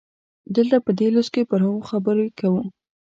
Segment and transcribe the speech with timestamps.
[0.55, 2.61] دلته په دې لوست کې پر هغو خبرې کوو.